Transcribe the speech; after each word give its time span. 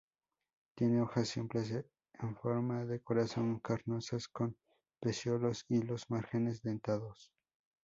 Tiene 0.73 0.99
hojas 0.99 1.27
simples, 1.29 1.71
en 1.73 2.35
forma 2.35 2.85
de 2.85 3.01
corazón, 3.01 3.59
carnosas, 3.59 4.27
con 4.27 4.57
pecíolos 4.99 5.63
y 5.69 5.83
los 5.83 6.09
márgenes 6.09 6.63
dentados. 6.63 7.31